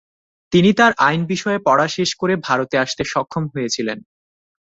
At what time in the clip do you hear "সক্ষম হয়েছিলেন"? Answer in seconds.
3.03-3.97